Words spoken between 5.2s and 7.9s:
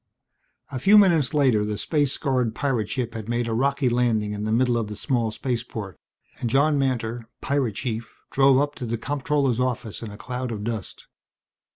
spaceport and John Mantor, pirate